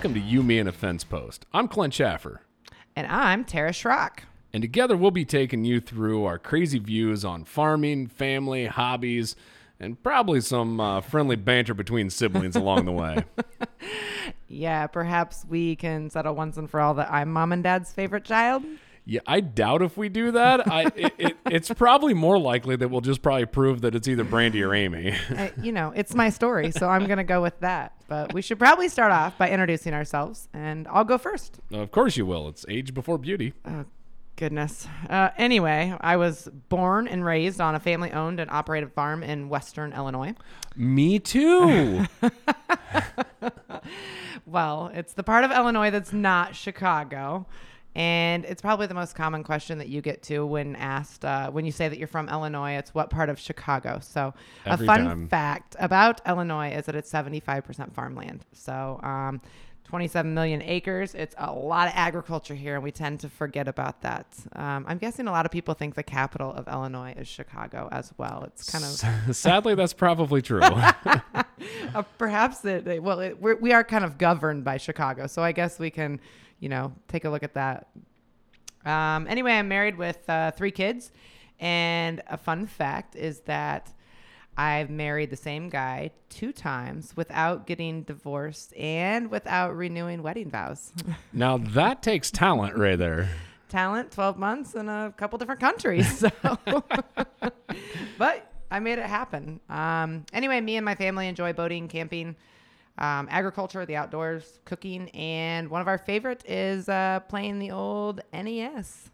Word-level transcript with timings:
Welcome 0.00 0.14
to 0.14 0.20
You, 0.20 0.42
Me, 0.42 0.58
and 0.58 0.66
a 0.66 0.72
Fence 0.72 1.04
Post. 1.04 1.44
I'm 1.52 1.68
Clint 1.68 1.92
Schaffer, 1.92 2.40
And 2.96 3.06
I'm 3.06 3.44
Tara 3.44 3.68
Schrock. 3.70 4.20
and 4.50 4.62
together 4.62 4.96
we'll 4.96 5.10
be 5.10 5.26
taking 5.26 5.66
you 5.66 5.78
through 5.78 6.24
our 6.24 6.38
crazy 6.38 6.78
views 6.78 7.22
on 7.22 7.44
farming, 7.44 8.06
family, 8.06 8.64
hobbies, 8.64 9.36
and 9.78 10.02
probably 10.02 10.40
some 10.40 10.80
uh, 10.80 11.02
friendly 11.02 11.36
banter 11.36 11.74
between 11.74 12.08
siblings 12.08 12.56
along 12.56 12.86
the 12.86 12.92
way. 12.92 13.24
Yeah, 14.48 14.86
perhaps 14.86 15.44
we 15.46 15.76
can 15.76 16.08
settle 16.08 16.34
once 16.34 16.56
and 16.56 16.68
for 16.70 16.80
all 16.80 16.94
that 16.94 17.12
I'm 17.12 17.30
mom 17.30 17.52
and 17.52 17.62
dad's 17.62 17.92
favorite 17.92 18.24
child. 18.24 18.64
Yeah, 19.04 19.20
I 19.26 19.40
doubt 19.40 19.82
if 19.82 19.96
we 19.96 20.08
do 20.08 20.30
that. 20.32 20.68
I 20.70 20.82
it, 20.94 21.14
it, 21.18 21.36
it's 21.46 21.70
probably 21.70 22.14
more 22.14 22.38
likely 22.38 22.76
that 22.76 22.88
we'll 22.88 23.00
just 23.00 23.22
probably 23.22 23.46
prove 23.46 23.80
that 23.80 23.94
it's 23.94 24.06
either 24.06 24.24
Brandy 24.24 24.62
or 24.62 24.74
Amy. 24.74 25.16
Uh, 25.36 25.48
you 25.62 25.72
know, 25.72 25.92
it's 25.96 26.14
my 26.14 26.28
story, 26.28 26.70
so 26.70 26.88
I'm 26.88 27.06
going 27.06 27.16
to 27.18 27.24
go 27.24 27.40
with 27.40 27.58
that. 27.60 27.92
But 28.08 28.34
we 28.34 28.42
should 28.42 28.58
probably 28.58 28.88
start 28.88 29.10
off 29.10 29.38
by 29.38 29.48
introducing 29.48 29.94
ourselves, 29.94 30.48
and 30.52 30.86
I'll 30.88 31.04
go 31.04 31.16
first. 31.18 31.60
of 31.72 31.90
course 31.90 32.16
you 32.16 32.26
will. 32.26 32.48
It's 32.48 32.66
age 32.68 32.92
before 32.92 33.16
beauty. 33.16 33.54
Oh, 33.64 33.84
goodness. 34.36 34.86
Uh, 35.08 35.30
anyway, 35.38 35.94
I 36.00 36.16
was 36.16 36.48
born 36.68 37.08
and 37.08 37.24
raised 37.24 37.60
on 37.60 37.74
a 37.74 37.80
family 37.80 38.12
owned 38.12 38.38
and 38.38 38.50
operated 38.50 38.92
farm 38.92 39.22
in 39.22 39.48
Western 39.48 39.92
Illinois. 39.92 40.34
Me 40.76 41.18
too. 41.18 42.06
Well, 44.46 44.90
it's 44.94 45.12
the 45.12 45.22
part 45.22 45.44
of 45.44 45.52
Illinois 45.52 45.90
that's 45.90 46.12
not 46.12 46.56
Chicago. 46.56 47.46
And 47.94 48.44
it's 48.44 48.62
probably 48.62 48.86
the 48.86 48.94
most 48.94 49.14
common 49.14 49.42
question 49.42 49.78
that 49.78 49.88
you 49.88 50.00
get 50.00 50.22
to 50.24 50.46
when 50.46 50.76
asked, 50.76 51.24
uh, 51.24 51.50
when 51.50 51.64
you 51.64 51.72
say 51.72 51.88
that 51.88 51.98
you're 51.98 52.08
from 52.08 52.28
Illinois, 52.28 52.72
it's 52.72 52.94
what 52.94 53.10
part 53.10 53.28
of 53.28 53.38
Chicago? 53.38 53.98
So, 54.00 54.32
Every 54.64 54.86
a 54.86 54.86
fun 54.86 55.04
time. 55.04 55.28
fact 55.28 55.74
about 55.80 56.20
Illinois 56.26 56.70
is 56.70 56.86
that 56.86 56.94
it's 56.94 57.10
75% 57.10 57.92
farmland. 57.92 58.44
So, 58.52 59.00
um, 59.02 59.40
27 59.84 60.32
million 60.32 60.62
acres. 60.62 61.16
It's 61.16 61.34
a 61.36 61.52
lot 61.52 61.88
of 61.88 61.94
agriculture 61.96 62.54
here, 62.54 62.76
and 62.76 62.84
we 62.84 62.92
tend 62.92 63.18
to 63.20 63.28
forget 63.28 63.66
about 63.66 64.02
that. 64.02 64.26
Um, 64.54 64.84
I'm 64.86 64.98
guessing 64.98 65.26
a 65.26 65.32
lot 65.32 65.46
of 65.46 65.50
people 65.50 65.74
think 65.74 65.96
the 65.96 66.04
capital 66.04 66.52
of 66.52 66.68
Illinois 66.68 67.12
is 67.18 67.26
Chicago 67.26 67.88
as 67.90 68.12
well. 68.16 68.44
It's 68.46 68.70
kind 68.70 68.84
of 68.84 69.36
Sadly, 69.36 69.74
that's 69.74 69.92
probably 69.92 70.42
true. 70.42 70.60
uh, 71.94 72.02
perhaps 72.18 72.64
it, 72.64 73.02
well 73.02 73.20
it, 73.20 73.40
we're, 73.40 73.56
we 73.56 73.72
are 73.72 73.84
kind 73.84 74.04
of 74.04 74.18
governed 74.18 74.64
by 74.64 74.76
chicago 74.76 75.26
so 75.26 75.42
i 75.42 75.52
guess 75.52 75.78
we 75.78 75.90
can 75.90 76.20
you 76.60 76.68
know 76.68 76.92
take 77.08 77.24
a 77.24 77.30
look 77.30 77.42
at 77.42 77.54
that. 77.54 77.88
Um, 78.86 79.26
anyway 79.28 79.52
i'm 79.52 79.68
married 79.68 79.98
with 79.98 80.28
uh, 80.30 80.52
three 80.52 80.70
kids 80.70 81.12
and 81.58 82.22
a 82.28 82.38
fun 82.38 82.66
fact 82.66 83.14
is 83.14 83.40
that 83.40 83.92
i've 84.56 84.88
married 84.88 85.28
the 85.28 85.36
same 85.36 85.68
guy 85.68 86.10
two 86.30 86.50
times 86.50 87.14
without 87.14 87.66
getting 87.66 88.04
divorced 88.04 88.74
and 88.76 89.30
without 89.30 89.76
renewing 89.76 90.22
wedding 90.22 90.48
vows. 90.50 90.92
Now 91.34 91.58
that 91.58 92.02
takes 92.02 92.30
talent 92.30 92.74
right 92.76 92.98
there. 92.98 93.28
talent 93.68 94.12
12 94.12 94.38
months 94.38 94.74
in 94.74 94.88
a 94.88 95.12
couple 95.16 95.38
different 95.38 95.60
countries 95.60 96.18
so. 96.24 96.30
But 98.18 98.46
i 98.70 98.78
made 98.78 98.98
it 98.98 99.06
happen. 99.06 99.60
Um, 99.68 100.24
anyway 100.32 100.60
me 100.62 100.76
and 100.76 100.84
my 100.86 100.94
family 100.94 101.28
enjoy 101.28 101.52
boating 101.52 101.88
camping 101.88 102.36
um, 103.00 103.28
agriculture 103.30 103.84
the 103.86 103.96
outdoors 103.96 104.60
cooking 104.64 105.08
and 105.10 105.68
one 105.68 105.80
of 105.80 105.88
our 105.88 105.98
favorite 105.98 106.44
is 106.48 106.88
uh, 106.88 107.20
playing 107.28 107.58
the 107.58 107.70
old 107.70 108.20
nes 108.32 109.10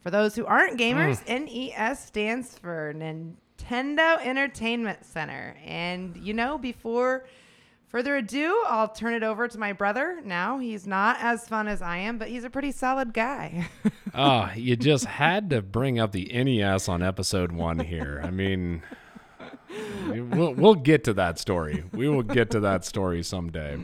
for 0.00 0.10
those 0.10 0.34
who 0.34 0.46
aren't 0.46 0.78
gamers 0.78 1.26
nes 1.26 2.04
stands 2.04 2.58
for 2.58 2.94
nintendo 2.94 4.24
entertainment 4.24 5.04
center 5.04 5.56
and 5.64 6.16
you 6.16 6.32
know 6.32 6.56
before 6.58 7.24
Further 7.94 8.16
ado, 8.16 8.60
I'll 8.66 8.88
turn 8.88 9.14
it 9.14 9.22
over 9.22 9.46
to 9.46 9.56
my 9.56 9.72
brother. 9.72 10.20
Now 10.24 10.58
he's 10.58 10.84
not 10.84 11.16
as 11.20 11.46
fun 11.46 11.68
as 11.68 11.80
I 11.80 11.98
am, 11.98 12.18
but 12.18 12.26
he's 12.26 12.42
a 12.42 12.50
pretty 12.50 12.72
solid 12.72 13.14
guy. 13.14 13.68
Oh, 14.12 14.50
you 14.56 14.74
just 14.74 15.04
had 15.04 15.48
to 15.50 15.62
bring 15.62 16.00
up 16.00 16.10
the 16.10 16.24
NES 16.24 16.88
on 16.88 17.04
episode 17.04 17.52
one 17.52 17.78
here. 17.78 18.20
I 18.24 18.32
mean, 18.32 18.82
we'll, 20.08 20.54
we'll 20.54 20.74
get 20.74 21.04
to 21.04 21.12
that 21.14 21.38
story. 21.38 21.84
We 21.92 22.08
will 22.08 22.22
get 22.22 22.50
to 22.50 22.60
that 22.60 22.84
story 22.84 23.22
someday. 23.22 23.78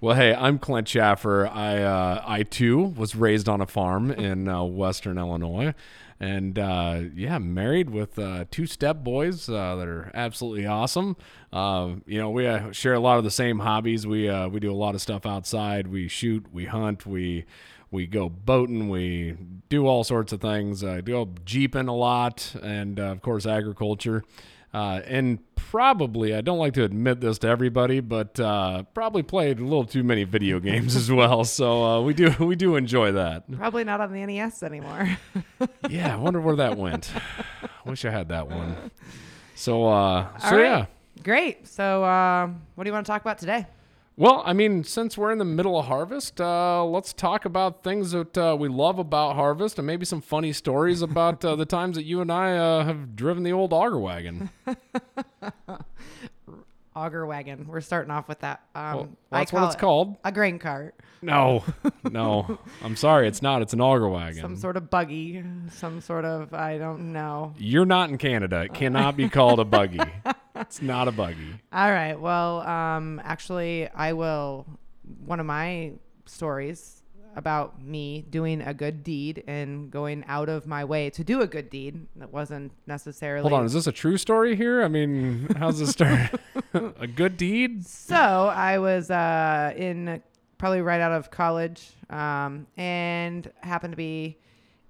Well, 0.00 0.16
hey, 0.16 0.34
I'm 0.34 0.58
Clint 0.58 0.88
Schaffer. 0.88 1.46
I 1.46 1.82
uh, 1.82 2.24
I 2.26 2.42
too 2.42 2.78
was 2.96 3.14
raised 3.14 3.48
on 3.48 3.60
a 3.60 3.66
farm 3.66 4.10
in 4.10 4.48
uh, 4.48 4.64
Western 4.64 5.16
Illinois, 5.16 5.74
and 6.18 6.58
uh, 6.58 7.02
yeah, 7.14 7.38
married 7.38 7.90
with 7.90 8.18
uh, 8.18 8.46
two 8.50 8.66
step 8.66 9.04
boys 9.04 9.48
uh, 9.48 9.76
that 9.76 9.86
are 9.86 10.10
absolutely 10.12 10.66
awesome. 10.66 11.16
Uh, 11.52 11.94
you 12.04 12.18
know, 12.18 12.30
we 12.30 12.48
uh, 12.48 12.72
share 12.72 12.94
a 12.94 13.00
lot 13.00 13.18
of 13.18 13.24
the 13.24 13.30
same 13.30 13.60
hobbies. 13.60 14.04
We 14.04 14.28
we 14.48 14.58
do 14.58 14.72
a 14.72 14.74
lot 14.74 14.96
of 14.96 15.00
stuff 15.00 15.24
outside. 15.24 15.86
We 15.86 16.08
shoot, 16.08 16.46
we 16.52 16.64
hunt, 16.64 17.06
we 17.06 17.44
we 17.92 18.06
go 18.06 18.28
boating, 18.28 18.88
we 18.88 19.36
do 19.68 19.86
all 19.86 20.02
sorts 20.02 20.32
of 20.32 20.40
things. 20.40 20.82
Uh, 20.82 21.02
go 21.04 21.28
jeeping 21.44 21.86
a 21.86 21.94
lot, 21.94 22.56
and 22.60 22.98
uh, 22.98 23.04
of 23.04 23.20
course 23.20 23.46
agriculture. 23.46 24.24
Uh, 24.74 25.00
and 25.06 25.38
probably, 25.54 26.34
I 26.34 26.40
don't 26.40 26.58
like 26.58 26.72
to 26.74 26.84
admit 26.84 27.20
this 27.20 27.38
to 27.40 27.48
everybody, 27.48 28.00
but 28.00 28.40
uh, 28.40 28.84
probably 28.94 29.22
played 29.22 29.58
a 29.58 29.64
little 29.64 29.84
too 29.84 30.02
many 30.02 30.24
video 30.24 30.60
games 30.60 30.96
as 30.96 31.10
well. 31.10 31.44
So 31.44 31.84
uh, 31.84 32.00
we 32.00 32.14
do 32.14 32.34
we 32.40 32.56
do 32.56 32.76
enjoy 32.76 33.12
that. 33.12 33.50
Probably 33.52 33.84
not 33.84 34.00
on 34.00 34.12
the 34.12 34.24
NES 34.24 34.62
anymore. 34.62 35.18
Yeah, 35.88 36.14
I 36.14 36.16
wonder 36.16 36.40
where 36.40 36.56
that 36.56 36.76
went. 36.76 37.12
I 37.62 37.88
wish 37.88 38.04
I 38.04 38.10
had 38.10 38.28
that 38.28 38.48
one. 38.48 38.90
So 39.54 39.86
uh, 39.86 40.38
so 40.38 40.56
right. 40.56 40.62
yeah. 40.62 40.86
Great. 41.22 41.68
So, 41.68 42.02
uh, 42.02 42.48
what 42.74 42.84
do 42.84 42.88
you 42.88 42.92
want 42.92 43.06
to 43.06 43.12
talk 43.12 43.20
about 43.20 43.38
today? 43.38 43.66
Well, 44.14 44.42
I 44.44 44.52
mean, 44.52 44.84
since 44.84 45.16
we're 45.16 45.32
in 45.32 45.38
the 45.38 45.44
middle 45.46 45.78
of 45.78 45.86
harvest, 45.86 46.38
uh, 46.38 46.84
let's 46.84 47.14
talk 47.14 47.46
about 47.46 47.82
things 47.82 48.10
that 48.10 48.36
uh, 48.36 48.54
we 48.58 48.68
love 48.68 48.98
about 48.98 49.36
harvest 49.36 49.78
and 49.78 49.86
maybe 49.86 50.04
some 50.04 50.20
funny 50.20 50.52
stories 50.52 51.00
about 51.00 51.42
uh, 51.44 51.56
the 51.56 51.64
times 51.78 51.96
that 51.96 52.04
you 52.04 52.20
and 52.20 52.30
I 52.30 52.56
uh, 52.56 52.84
have 52.84 53.16
driven 53.16 53.42
the 53.42 53.52
old 53.52 53.72
auger 53.72 53.98
wagon. 53.98 54.50
Auger 56.94 57.24
wagon. 57.26 57.66
We're 57.68 57.80
starting 57.80 58.10
off 58.10 58.28
with 58.28 58.40
that. 58.40 58.62
Um, 58.74 58.82
Well, 58.96 59.08
that's 59.30 59.52
what 59.52 59.60
call 59.60 59.66
it's 59.68 59.76
it 59.76 59.78
called. 59.78 60.16
A 60.24 60.32
grain 60.32 60.58
cart, 60.58 60.94
No, 61.22 61.64
no. 62.10 62.58
I'm 62.82 62.96
sorry, 62.96 63.28
it's 63.28 63.40
not. 63.42 63.62
It's 63.62 63.72
an 63.72 63.80
auger 63.80 64.08
wagon. 64.08 64.40
some 64.40 64.56
sort 64.56 64.76
of 64.76 64.90
buggy, 64.90 65.42
some 65.70 66.00
sort 66.00 66.24
of 66.24 66.52
I 66.52 66.78
don't 66.78 67.12
know. 67.12 67.54
You're 67.58 67.86
not 67.86 68.10
in 68.10 68.18
Canada. 68.18 68.62
It 68.62 68.74
cannot 68.74 69.16
be 69.16 69.28
called 69.28 69.60
a 69.60 69.64
buggy. 69.64 70.00
It's 70.56 70.82
not 70.82 71.08
a 71.08 71.12
buggy. 71.12 71.60
All 71.72 71.90
right. 71.90 72.18
Well, 72.20 72.60
um, 72.60 73.20
actually, 73.24 73.88
I 73.88 74.12
will. 74.12 74.66
One 75.24 75.40
of 75.40 75.46
my 75.46 75.92
stories 76.26 77.01
about 77.34 77.82
me 77.82 78.24
doing 78.28 78.60
a 78.60 78.74
good 78.74 79.02
deed 79.02 79.42
and 79.46 79.90
going 79.90 80.24
out 80.28 80.48
of 80.48 80.66
my 80.66 80.84
way 80.84 81.10
to 81.10 81.24
do 81.24 81.40
a 81.40 81.46
good 81.46 81.70
deed 81.70 82.06
that 82.16 82.32
wasn't 82.32 82.72
necessarily. 82.86 83.42
Hold 83.42 83.52
on, 83.52 83.64
is 83.64 83.72
this 83.72 83.86
a 83.86 83.92
true 83.92 84.16
story 84.16 84.56
here? 84.56 84.82
I 84.82 84.88
mean, 84.88 85.48
how's 85.56 85.78
this 85.78 85.90
start? 85.90 86.40
a 86.74 87.06
good 87.06 87.36
deed? 87.36 87.86
So 87.86 88.16
I 88.16 88.78
was 88.78 89.10
uh, 89.10 89.72
in 89.76 90.22
probably 90.58 90.80
right 90.80 91.00
out 91.00 91.12
of 91.12 91.30
college 91.30 91.90
um, 92.10 92.66
and 92.76 93.50
happened 93.62 93.92
to 93.92 93.96
be 93.96 94.38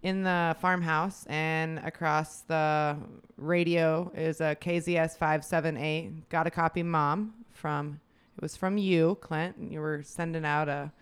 in 0.02 0.22
the 0.22 0.56
farmhouse 0.60 1.24
and 1.28 1.78
across 1.78 2.40
the 2.42 2.96
radio 3.36 4.10
is 4.14 4.40
a 4.40 4.56
KZS 4.56 5.16
578. 5.16 6.28
Got 6.28 6.46
a 6.46 6.50
copy, 6.50 6.82
mom, 6.82 7.34
from 7.52 8.00
it 8.36 8.42
was 8.42 8.56
from 8.56 8.78
you, 8.78 9.16
Clint. 9.20 9.56
You 9.70 9.80
were 9.80 10.02
sending 10.02 10.44
out 10.44 10.68
a 10.68 10.92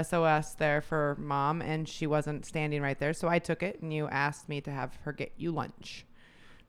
SOS 0.00 0.54
there 0.54 0.80
for 0.80 1.16
mom, 1.18 1.60
and 1.60 1.88
she 1.88 2.06
wasn't 2.06 2.46
standing 2.46 2.82
right 2.82 2.98
there. 2.98 3.12
So 3.12 3.28
I 3.28 3.38
took 3.38 3.62
it, 3.62 3.80
and 3.82 3.92
you 3.92 4.08
asked 4.08 4.48
me 4.48 4.60
to 4.62 4.70
have 4.70 4.96
her 5.02 5.12
get 5.12 5.32
you 5.36 5.52
lunch. 5.52 6.06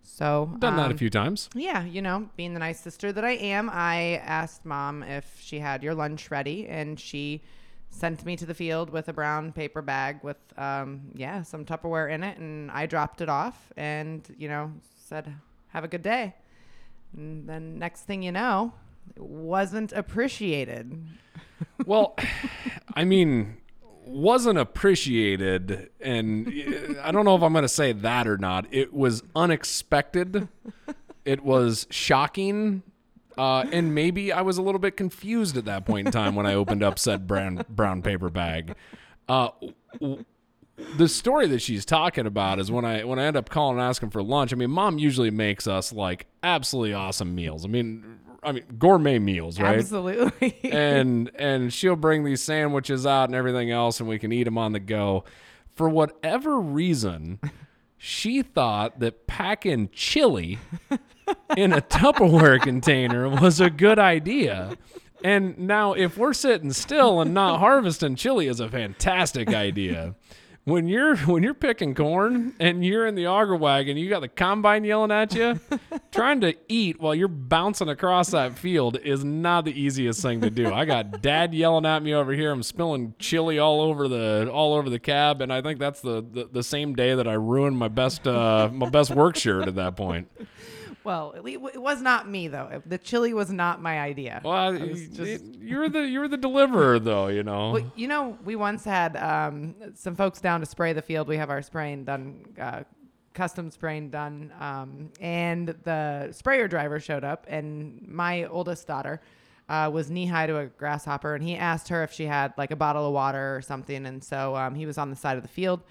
So 0.01 0.53
Done 0.59 0.75
that 0.75 0.87
a 0.87 0.91
um, 0.91 0.97
few 0.97 1.09
times. 1.09 1.49
yeah, 1.55 1.85
you 1.85 2.01
know, 2.01 2.29
being 2.35 2.53
the 2.53 2.59
nice 2.59 2.79
sister 2.81 3.13
that 3.13 3.23
I 3.23 3.31
am, 3.31 3.69
I 3.71 4.21
asked 4.23 4.65
mom 4.65 5.01
if 5.01 5.39
she 5.39 5.59
had 5.59 5.81
your 5.81 5.95
lunch 5.95 6.29
ready, 6.29 6.67
and 6.67 6.99
she 6.99 7.41
sent 7.89 8.25
me 8.25 8.35
to 8.35 8.45
the 8.45 8.53
field 8.53 8.89
with 8.89 9.07
a 9.07 9.13
brown 9.13 9.53
paper 9.53 9.81
bag 9.81 10.19
with, 10.23 10.37
um, 10.57 11.03
yeah, 11.13 11.41
some 11.43 11.63
Tupperware 11.63 12.11
in 12.11 12.23
it, 12.23 12.37
and 12.37 12.69
I 12.71 12.85
dropped 12.85 13.21
it 13.21 13.29
off, 13.29 13.71
and 13.77 14.27
you 14.37 14.49
know, 14.49 14.73
said, 14.97 15.33
"Have 15.69 15.83
a 15.85 15.87
good 15.87 16.01
day." 16.03 16.35
And 17.15 17.47
then 17.47 17.77
next 17.79 18.01
thing 18.01 18.23
you 18.23 18.31
know, 18.31 18.73
wasn't 19.17 19.91
appreciated. 19.93 21.03
Well, 21.85 22.15
I 22.93 23.03
mean, 23.05 23.57
wasn't 24.05 24.59
appreciated, 24.59 25.89
and 26.01 26.47
I 27.01 27.11
don't 27.11 27.25
know 27.25 27.35
if 27.35 27.41
I'm 27.41 27.53
going 27.53 27.63
to 27.63 27.69
say 27.69 27.91
that 27.93 28.27
or 28.27 28.37
not. 28.37 28.65
It 28.71 28.93
was 28.93 29.23
unexpected. 29.35 30.47
It 31.25 31.43
was 31.43 31.87
shocking. 31.89 32.83
Uh, 33.37 33.65
and 33.71 33.95
maybe 33.95 34.31
I 34.31 34.41
was 34.41 34.57
a 34.57 34.61
little 34.61 34.79
bit 34.79 34.95
confused 34.95 35.57
at 35.57 35.65
that 35.65 35.85
point 35.85 36.07
in 36.07 36.11
time 36.11 36.35
when 36.35 36.45
I 36.45 36.53
opened 36.53 36.83
up 36.83 36.99
said 36.99 37.25
brown 37.25 37.65
brown 37.67 38.01
paper 38.03 38.29
bag. 38.29 38.75
Uh, 39.27 39.49
w- 39.99 40.23
the 40.97 41.07
story 41.07 41.47
that 41.47 41.61
she's 41.61 41.85
talking 41.85 42.25
about 42.27 42.59
is 42.59 42.71
when 42.71 42.85
I 42.85 43.03
when 43.03 43.17
I 43.19 43.25
end 43.25 43.37
up 43.37 43.49
calling 43.49 43.79
and 43.79 43.87
asking 43.87 44.11
for 44.11 44.21
lunch. 44.21 44.53
I 44.53 44.55
mean, 44.55 44.69
mom 44.69 44.99
usually 44.99 45.31
makes 45.31 45.65
us 45.65 45.91
like 45.91 46.27
absolutely 46.43 46.93
awesome 46.93 47.33
meals. 47.33 47.65
I 47.65 47.69
mean, 47.69 48.19
I 48.45 48.51
mean, 48.51 48.63
gourmet 48.77 49.19
meals, 49.19 49.59
right? 49.59 49.79
Absolutely. 49.79 50.59
and 50.63 51.31
and 51.39 51.73
she'll 51.73 51.95
bring 51.95 52.23
these 52.23 52.41
sandwiches 52.41 53.05
out 53.05 53.29
and 53.29 53.35
everything 53.35 53.71
else, 53.71 53.99
and 53.99 54.07
we 54.09 54.19
can 54.19 54.31
eat 54.31 54.43
them 54.43 54.57
on 54.57 54.73
the 54.73 54.79
go. 54.79 55.23
For 55.75 55.89
whatever 55.89 56.59
reason, 56.59 57.39
she 57.97 58.43
thought 58.43 58.99
that 58.99 59.27
packing 59.27 59.89
chili 59.91 60.59
in 61.57 61.73
a 61.73 61.81
Tupperware 61.81 62.61
container 62.61 63.27
was 63.29 63.59
a 63.59 63.69
good 63.69 63.97
idea. 63.97 64.77
And 65.23 65.57
now, 65.57 65.93
if 65.93 66.17
we're 66.17 66.33
sitting 66.33 66.73
still 66.73 67.21
and 67.21 67.33
not 67.33 67.59
harvesting 67.59 68.15
chili, 68.15 68.47
is 68.47 68.59
a 68.59 68.69
fantastic 68.69 69.53
idea. 69.53 70.15
When 70.65 70.87
you're 70.87 71.17
when 71.17 71.43
you're 71.43 71.53
picking 71.53 71.93
corn 71.93 72.55
and 72.57 72.85
you're 72.85 73.05
in 73.05 73.15
the 73.15 73.27
auger 73.27 73.55
wagon, 73.55 73.97
you 73.97 74.07
got 74.09 74.21
the 74.21 74.29
combine 74.29 74.85
yelling 74.85 75.11
at 75.11 75.35
you. 75.35 75.59
trying 76.11 76.39
to 76.41 76.55
eat 76.69 77.01
while 77.01 77.13
you're 77.13 77.27
bouncing 77.27 77.89
across 77.89 78.29
that 78.29 78.57
field 78.57 78.97
is 79.03 79.25
not 79.25 79.65
the 79.65 79.77
easiest 79.77 80.21
thing 80.21 80.39
to 80.39 80.49
do. 80.49 80.71
I 80.71 80.85
got 80.85 81.21
dad 81.21 81.53
yelling 81.53 81.85
at 81.85 82.01
me 82.01 82.13
over 82.13 82.31
here. 82.31 82.49
I'm 82.49 82.63
spilling 82.63 83.13
chili 83.19 83.59
all 83.59 83.81
over 83.81 84.07
the 84.07 84.49
all 84.49 84.73
over 84.73 84.89
the 84.89 84.99
cab, 84.99 85.41
and 85.41 85.51
I 85.51 85.61
think 85.61 85.79
that's 85.79 85.99
the 85.99 86.21
the, 86.21 86.47
the 86.49 86.63
same 86.63 86.95
day 86.95 87.13
that 87.13 87.27
I 87.27 87.33
ruined 87.33 87.77
my 87.77 87.89
best 87.89 88.25
uh, 88.25 88.69
my 88.71 88.89
best 88.89 89.11
work 89.11 89.35
shirt 89.35 89.67
at 89.67 89.75
that 89.75 89.97
point. 89.97 90.29
Well, 91.03 91.31
it 91.33 91.41
it 91.73 91.81
was 91.81 92.01
not 92.01 92.29
me 92.29 92.47
though. 92.47 92.81
The 92.85 92.97
chili 92.97 93.33
was 93.33 93.51
not 93.51 93.81
my 93.81 93.99
idea. 93.99 94.41
Well, 94.43 94.53
I 94.53 94.69
y- 94.71 94.85
was 94.85 95.07
just- 95.09 95.45
you're 95.55 95.89
the 95.89 96.01
you're 96.07 96.27
the 96.27 96.37
deliverer, 96.37 96.99
though. 97.09 97.27
You 97.27 97.43
know. 97.43 97.71
Well, 97.71 97.91
you 97.95 98.07
know, 98.07 98.37
we 98.45 98.55
once 98.55 98.83
had 98.83 99.15
um, 99.17 99.75
some 99.95 100.15
folks 100.15 100.39
down 100.41 100.59
to 100.61 100.65
spray 100.65 100.93
the 100.93 101.01
field. 101.01 101.27
We 101.27 101.37
have 101.37 101.49
our 101.49 101.61
spraying 101.61 102.05
done, 102.05 102.45
uh, 102.59 102.83
custom 103.33 103.71
spraying 103.71 104.09
done, 104.11 104.53
um, 104.59 105.09
and 105.19 105.69
the 105.83 106.31
sprayer 106.31 106.67
driver 106.67 106.99
showed 106.99 107.23
up, 107.23 107.45
and 107.49 108.05
my 108.07 108.45
oldest 108.45 108.85
daughter 108.87 109.21
uh, 109.69 109.89
was 109.91 110.11
knee 110.11 110.25
high 110.27 110.45
to 110.47 110.57
a 110.57 110.65
grasshopper, 110.67 111.33
and 111.35 111.43
he 111.43 111.55
asked 111.55 111.87
her 111.89 112.03
if 112.03 112.11
she 112.11 112.25
had 112.25 112.53
like 112.57 112.71
a 112.71 112.75
bottle 112.75 113.07
of 113.07 113.13
water 113.13 113.55
or 113.55 113.61
something, 113.61 114.05
and 114.05 114.23
so 114.23 114.55
um, 114.55 114.75
he 114.75 114.85
was 114.85 114.97
on 114.97 115.09
the 115.09 115.15
side 115.15 115.37
of 115.37 115.43
the 115.43 115.49
field. 115.49 115.81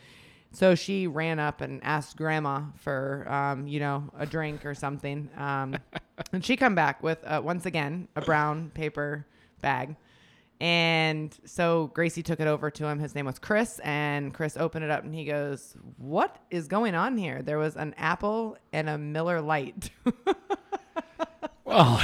So 0.52 0.74
she 0.74 1.06
ran 1.06 1.38
up 1.38 1.60
and 1.60 1.82
asked 1.82 2.16
grandma 2.16 2.62
for, 2.76 3.26
um, 3.28 3.66
you 3.66 3.80
know, 3.80 4.10
a 4.18 4.26
drink 4.26 4.66
or 4.66 4.74
something. 4.74 5.30
Um, 5.36 5.76
and 6.32 6.44
she 6.44 6.56
come 6.56 6.74
back 6.74 7.02
with, 7.02 7.18
uh, 7.24 7.40
once 7.42 7.66
again, 7.66 8.08
a 8.16 8.20
brown 8.20 8.70
paper 8.74 9.26
bag. 9.62 9.96
And 10.60 11.36
so 11.44 11.88
Gracie 11.88 12.22
took 12.22 12.38
it 12.38 12.46
over 12.46 12.70
to 12.70 12.86
him. 12.86 13.00
His 13.00 13.14
name 13.16 13.26
was 13.26 13.40
Chris, 13.40 13.80
and 13.80 14.32
Chris 14.32 14.56
opened 14.56 14.84
it 14.84 14.92
up 14.92 15.02
and 15.02 15.12
he 15.12 15.24
goes, 15.24 15.76
"What 15.96 16.36
is 16.52 16.68
going 16.68 16.94
on 16.94 17.18
here?" 17.18 17.42
There 17.42 17.58
was 17.58 17.74
an 17.74 17.94
apple 17.98 18.56
and 18.72 18.88
a 18.88 18.96
Miller 18.96 19.40
Lite. 19.40 19.90
Well, 21.64 22.02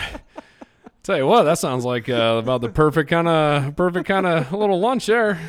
tell 1.09 1.17
you 1.17 1.27
what, 1.27 1.45
that 1.45 1.59
sounds 1.59 1.87
like 1.87 2.11
uh, 2.11 2.37
about 2.39 2.61
the 2.61 2.69
perfect 2.69 3.09
kind 3.09 3.27
of 3.27 3.75
perfect 3.77 4.07
kind 4.07 4.27
of 4.27 4.53
little 4.53 4.79
lunch 4.79 5.07
there. 5.07 5.41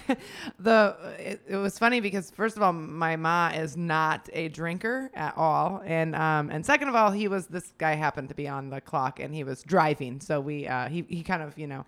the 0.60 0.94
it, 1.18 1.40
it 1.48 1.56
was 1.56 1.78
funny 1.78 2.00
because 2.00 2.30
first 2.30 2.58
of 2.58 2.62
all, 2.62 2.74
my 2.74 3.16
ma 3.16 3.48
is 3.48 3.74
not 3.74 4.28
a 4.34 4.48
drinker 4.48 5.10
at 5.14 5.34
all, 5.36 5.82
and 5.86 6.14
um 6.14 6.50
and 6.50 6.64
second 6.64 6.88
of 6.88 6.94
all, 6.94 7.10
he 7.10 7.26
was 7.26 7.46
this 7.46 7.72
guy 7.78 7.94
happened 7.94 8.28
to 8.28 8.34
be 8.34 8.46
on 8.46 8.68
the 8.68 8.82
clock 8.82 9.18
and 9.18 9.34
he 9.34 9.44
was 9.44 9.62
driving, 9.62 10.20
so 10.20 10.40
we 10.40 10.68
uh 10.68 10.88
he 10.88 11.06
he 11.08 11.22
kind 11.22 11.42
of 11.42 11.58
you 11.58 11.66
know. 11.66 11.86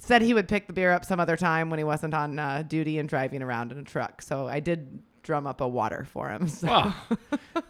Said 0.00 0.22
he 0.22 0.32
would 0.32 0.46
pick 0.46 0.68
the 0.68 0.72
beer 0.72 0.92
up 0.92 1.04
some 1.04 1.18
other 1.18 1.36
time 1.36 1.70
when 1.70 1.78
he 1.78 1.84
wasn't 1.84 2.14
on 2.14 2.38
uh, 2.38 2.62
duty 2.66 3.00
and 3.00 3.08
driving 3.08 3.42
around 3.42 3.72
in 3.72 3.78
a 3.78 3.82
truck. 3.82 4.22
So 4.22 4.46
I 4.46 4.60
did 4.60 5.02
drum 5.28 5.46
up 5.46 5.60
a 5.60 5.68
water 5.68 6.06
for 6.10 6.30
him. 6.30 6.48
So. 6.58 6.66
Wow, 6.66 6.94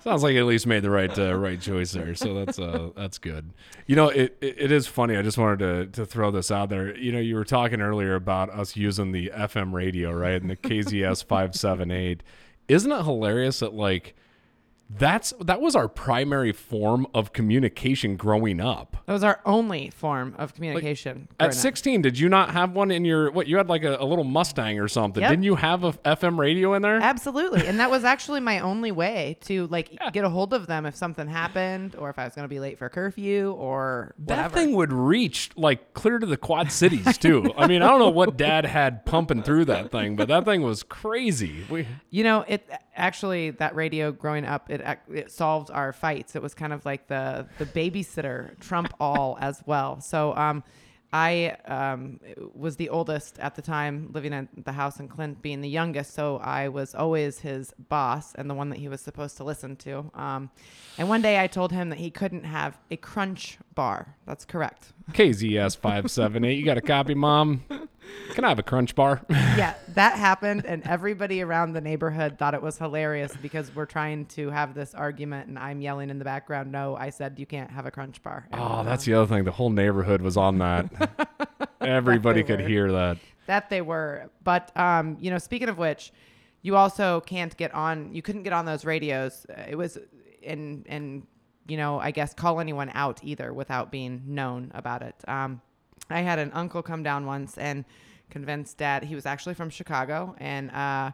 sounds 0.05 0.23
like 0.23 0.33
he 0.33 0.39
at 0.39 0.47
least 0.47 0.67
made 0.67 0.83
the 0.83 0.91
right 0.91 1.19
uh, 1.19 1.35
right 1.35 1.61
choice 1.61 1.91
there. 1.93 2.15
So 2.15 2.33
that's 2.33 2.59
uh, 2.59 2.91
that's 2.97 3.19
good. 3.19 3.51
You 3.87 3.97
know, 3.97 4.09
it, 4.09 4.39
it 4.41 4.55
it 4.59 4.73
is 4.73 4.87
funny. 4.87 5.17
I 5.17 5.23
just 5.23 5.37
wanted 5.37 5.59
to 5.59 5.87
to 6.01 6.07
throw 6.07 6.31
this 6.31 6.51
out 6.51 6.71
there. 6.71 6.97
You 6.97 7.11
know, 7.13 7.19
you 7.19 7.35
were 7.35 7.45
talking 7.45 7.81
earlier 7.83 8.15
about 8.15 8.49
us 8.51 8.77
using 8.77 9.11
the 9.13 9.33
FM 9.35 9.73
radio, 9.73 10.13
right, 10.13 10.41
and 10.41 10.49
the 10.49 10.57
KZS 10.57 11.25
five 11.25 11.55
seven 11.57 11.91
eight. 11.91 12.23
Isn't 12.69 12.93
it 12.93 13.03
hilarious 13.03 13.59
that 13.59 13.75
like 13.75 14.15
that's 14.91 15.35
that 15.41 15.61
was 15.61 15.77
our 15.77 15.87
primary 15.87 16.53
form 16.53 17.07
of 17.13 17.33
communication 17.33 18.17
growing 18.17 18.61
up? 18.61 18.97
That 19.07 19.13
was 19.13 19.23
our 19.23 19.41
only 19.45 19.91
form 19.91 20.35
of 20.39 20.55
communication. 20.55 21.13
growing 21.13 21.29
At 21.41 21.49
up. 21.49 21.55
16, 21.55 22.03
did 22.03 22.19
you 22.19 22.29
not 22.29 22.51
have 22.51 22.73
one 22.73 22.91
in 22.91 23.05
your 23.05 23.31
what? 23.31 23.47
You 23.47 23.59
had 23.59 23.69
like 23.69 23.85
a, 23.85 23.97
a 23.97 24.05
little 24.05 24.25
Mustang 24.25 24.81
or 24.81 24.89
something. 24.89 25.21
Yep. 25.21 25.31
Didn't 25.31 25.43
you 25.45 25.57
have 25.57 25.85
a 25.85 25.93
FM 25.93 26.39
radio 26.39 26.73
in 26.75 26.83
there? 26.83 26.97
Absolutely. 26.97 27.67
And 27.67 27.79
that 27.81 27.91
was 27.91 28.05
actually 28.09 28.41
my 28.41 28.61
only 28.61 28.91
way 28.91 29.37
to 29.43 29.67
like 29.67 29.99
get 30.13 30.25
a 30.25 30.31
hold 30.31 30.55
of 30.55 30.67
them 30.67 30.87
if 30.87 30.97
something 30.97 31.29
happened 31.29 31.95
or 31.97 32.09
if 32.09 32.19
I 32.19 32.25
was 32.25 32.35
going 32.35 32.45
to 32.45 32.49
be 32.49 32.61
late 32.61 32.79
for 32.79 32.89
curfew 32.89 33.53
or 33.53 34.15
whatever. 34.17 34.49
That 34.49 34.53
thing 34.53 34.73
would 34.75 34.93
reach 34.93 35.51
like 35.57 35.93
clear 35.93 36.19
to 36.19 36.27
the 36.27 36.39
Quad 36.39 36.73
Cities 36.79 37.19
too. 37.19 37.53
I 37.59 37.67
mean, 37.67 37.83
I 37.83 37.89
don't 37.89 37.99
know 37.99 38.09
what 38.09 38.39
Dad 38.39 38.65
had 38.65 39.05
pumping 39.05 39.43
through 39.43 39.67
that 39.67 39.91
thing, 39.91 40.17
but 40.17 40.29
that 40.29 40.47
thing 40.47 40.63
was 40.63 40.83
crazy. 40.83 41.65
We, 41.69 41.87
You 42.11 42.25
know, 42.25 42.45
it 42.49 42.69
actually 42.97 43.51
that 43.51 43.75
radio 43.75 44.13
growing 44.13 44.45
up 44.45 44.71
it 44.79 44.99
it 45.13 45.31
solved 45.31 45.71
our 45.71 45.93
fights. 45.93 46.37
It 46.37 46.43
was 46.43 46.55
kind 46.55 46.73
of 46.73 46.85
like 46.85 47.07
the 47.09 47.47
the 47.59 47.67
babysitter 47.67 48.59
trump 48.61 48.93
all 49.01 49.39
as 49.41 49.63
well. 49.67 50.01
So 50.01 50.35
um 50.37 50.63
I 51.13 51.57
um, 51.65 52.21
was 52.55 52.77
the 52.77 52.91
oldest 52.91 53.39
at 53.39 53.55
the 53.55 53.63
time, 53.63 54.11
living 54.13 54.35
in 54.35 54.49
the 54.65 54.73
house 54.73 55.01
and 55.01 55.09
Clint, 55.09 55.41
being 55.41 55.63
the 55.63 55.69
youngest. 55.69 56.13
So 56.13 56.37
I 56.37 56.69
was 56.69 56.95
always 56.95 57.39
his 57.39 57.73
boss 57.89 58.35
and 58.35 58.51
the 58.51 58.55
one 58.55 58.69
that 58.71 58.79
he 58.79 58.89
was 58.89 59.01
supposed 59.01 59.39
to 59.39 59.45
listen 59.45 59.77
to. 59.77 60.11
Um, 60.13 60.51
and 60.99 61.09
one 61.09 61.23
day 61.23 61.43
I 61.43 61.47
told 61.47 61.73
him 61.73 61.89
that 61.89 61.99
he 61.99 62.11
couldn't 62.11 62.45
have 62.45 62.79
a 62.91 62.97
crunch 62.97 63.59
bar. 63.75 64.17
That's 64.27 64.45
correct. 64.45 64.93
KZS 65.13 65.79
five 65.79 66.11
seven 66.11 66.45
eight. 66.45 66.59
You 66.59 66.67
got 66.67 66.77
a 66.77 66.83
copy, 66.83 67.15
Mom? 67.15 67.65
Can 68.35 68.45
I 68.45 68.49
have 68.51 68.59
a 68.59 68.63
Crunch 68.63 68.95
Bar? 68.95 69.23
yeah, 69.31 69.75
that 69.95 70.15
happened, 70.19 70.65
and 70.67 70.83
everybody 70.87 71.43
around 71.43 71.73
the 71.73 71.81
neighborhood 71.81 72.39
thought 72.39 72.55
it 72.55 72.63
was 72.63 72.79
hilarious 72.79 73.35
because 73.41 73.75
we're 73.75 73.87
trying 73.87 74.27
to 74.27 74.51
have 74.51 74.75
this 74.75 74.95
argument, 74.95 75.49
and 75.49 75.59
I'm 75.59 75.81
yelling 75.81 76.11
in 76.11 76.19
the 76.19 76.25
background, 76.25 76.71
"No, 76.71 76.95
I 76.97 77.11
said 77.11 77.39
you 77.39 77.47
can't 77.47 77.71
have 77.71 77.87
a 77.87 77.91
crunch 77.91 78.23
bar." 78.23 78.47
And, 78.53 78.61
Oh, 78.61 78.65
uh, 78.65 78.83
that's 78.83 79.05
the 79.05 79.15
other 79.15 79.27
thing. 79.27 79.45
The 79.45 79.51
whole 79.53 79.71
neighborhood 79.71 80.21
was 80.23 80.37
on 80.37 80.59
that. 80.59 81.29
Everybody 81.81 82.43
could 82.43 82.61
were. 82.61 82.69
hear 82.69 82.93
that. 82.93 83.19
that 83.47 83.71
they 83.71 83.81
were. 83.81 84.31
But 84.45 84.77
um, 84.77 85.17
you 85.21 85.31
know, 85.31 85.39
speaking 85.39 85.69
of 85.69 85.79
which, 85.79 86.13
you 86.63 86.77
also 86.77 87.21
can't 87.23 87.57
get 87.57 87.73
on. 87.75 88.13
You 88.15 88.23
couldn't 88.23 88.43
get 88.43 88.53
on 88.53 88.67
those 88.67 88.85
radios. 88.85 89.47
It 89.69 89.77
was 89.77 89.99
and 90.47 90.85
and 90.89 91.27
you 91.67 91.77
know, 91.77 91.99
I 91.99 92.11
guess 92.11 92.35
call 92.35 92.61
anyone 92.61 92.91
out 92.95 93.21
either 93.23 93.53
without 93.53 93.91
being 93.91 94.23
known 94.27 94.71
about 94.75 95.03
it. 95.03 95.15
Um, 95.27 95.61
I 96.11 96.21
had 96.21 96.39
an 96.39 96.51
uncle 96.53 96.83
come 96.83 97.03
down 97.03 97.27
once 97.27 97.59
and 97.59 97.85
convince 98.31 98.75
dad. 98.75 99.05
He 99.05 99.15
was 99.15 99.27
actually 99.27 99.55
from 99.55 99.71
Chicago 99.71 100.35
and 100.39 100.71
uh, 100.71 101.13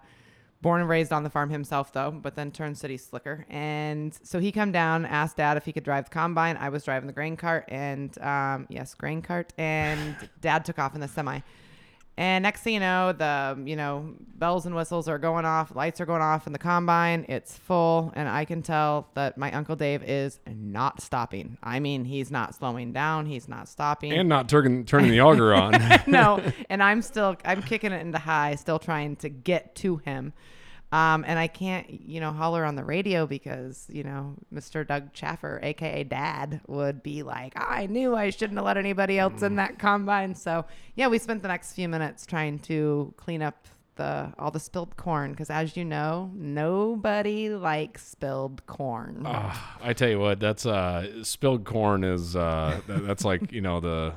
born 0.63 0.81
and 0.81 0.89
raised 0.89 1.13
on 1.13 1.23
the 1.23 1.31
farm 1.31 1.51
himself, 1.51 1.93
though, 1.93 2.11
but 2.11 2.35
then 2.35 2.51
turned 2.51 2.79
city 2.79 2.97
slicker. 2.97 3.47
And 3.51 4.19
so 4.23 4.39
he 4.39 4.51
come 4.51 4.73
down, 4.73 5.05
asked 5.05 5.37
dad 5.37 5.57
if 5.57 5.65
he 5.65 5.73
could 5.73 5.85
drive 5.85 6.05
the 6.05 6.11
combine. 6.11 6.57
I 6.57 6.71
was 6.71 6.85
driving 6.85 7.07
the 7.07 7.13
grain 7.13 7.37
cart, 7.37 7.67
and 7.69 8.17
um, 8.23 8.67
yes, 8.69 8.95
grain 8.95 9.21
cart. 9.21 9.53
And 9.59 10.17
dad 10.41 10.65
took 10.65 10.79
off 10.79 10.95
in 10.95 11.01
the 11.01 11.09
semi. 11.09 11.41
And 12.17 12.45
next 12.45 12.63
thing 12.63 12.75
you 12.75 12.81
know, 12.81 13.13
the 13.13 13.61
you 13.65 13.75
know 13.75 14.15
bells 14.37 14.67
and 14.67 14.75
whistles 14.75 15.09
are 15.09 15.19
going 15.19 15.45
off, 15.45 15.75
lights 15.75 16.01
are 16.01 16.07
going 16.07 16.23
off 16.23 16.47
in 16.47 16.53
the 16.53 16.61
combine. 16.61 17.27
It's 17.29 17.57
full, 17.57 18.13
and 18.15 18.29
I 18.29 18.45
can 18.45 18.63
tell 18.63 19.09
that 19.15 19.37
my 19.37 19.51
uncle 19.53 19.75
Dave 19.75 20.03
is 20.05 20.39
not 20.47 21.01
stopping. 21.01 21.59
I 21.63 21.81
mean, 21.81 22.05
he's 22.05 22.31
not 22.31 22.55
slowing 22.55 22.93
down. 22.93 23.27
He's 23.27 23.49
not 23.49 23.69
stopping. 23.69 24.13
And 24.13 24.29
not 24.29 24.49
turning 24.49 24.85
turning 24.85 25.11
the 25.11 25.21
auger 25.21 25.55
on. 25.55 25.75
no, 26.07 26.41
and 26.71 26.83
I'm 26.83 27.03
still 27.03 27.37
I'm 27.45 27.63
kicking 27.63 27.91
it 27.91 28.01
into 28.01 28.19
high, 28.19 28.55
still 28.55 28.79
trying 28.79 29.17
to 29.17 29.29
get 29.29 29.75
to 29.77 29.97
him. 29.97 30.35
Um, 30.95 31.25
and 31.27 31.41
I 31.41 31.49
can't, 31.49 31.91
you 31.91 32.21
know, 32.21 32.31
holler 32.31 32.65
on 32.65 32.77
the 32.77 32.85
radio 32.85 33.27
because, 33.27 33.85
you 33.91 34.05
know, 34.05 34.37
Mr. 34.55 34.87
Doug 34.87 35.13
Chaffer, 35.13 35.59
aka 35.61 36.05
Dad, 36.05 36.61
would 36.69 37.03
be 37.03 37.25
like, 37.25 37.53
I 37.57 37.87
knew 37.87 38.15
I 38.15 38.31
shouldn't 38.31 38.57
have 38.59 38.65
let 38.65 38.77
anybody 38.77 39.19
else 39.19 39.43
in 39.43 39.57
that 39.57 39.81
combine. 39.81 40.37
So 40.37 40.67
yeah, 40.95 41.09
we 41.09 41.19
spent 41.19 41.43
the 41.43 41.49
next 41.49 41.73
few 41.73 41.89
minutes 41.89 42.27
trying 42.27 42.61
to 42.61 43.13
clean 43.17 43.43
up 43.43 43.67
the 43.97 44.33
all 44.39 44.53
the 44.53 44.61
spilled 44.61 44.97
corn 44.97 45.33
because, 45.33 45.51
as 45.51 45.77
you 45.77 45.85
know, 45.85 46.31
nobody 46.33 47.49
likes 47.49 48.07
spilled 48.07 48.65
corn. 48.67 49.23
Ah, 49.25 49.77
I 49.83 49.95
tell 49.95 50.09
you 50.09 50.21
what, 50.21 50.39
that's 50.39 50.65
uh, 50.65 51.25
spilled 51.25 51.65
corn 51.65 52.05
is 52.05 52.37
uh, 52.37 52.81
that, 52.87 53.05
that's 53.05 53.25
like 53.25 53.51
you 53.51 53.61
know 53.61 53.81
the 53.81 54.15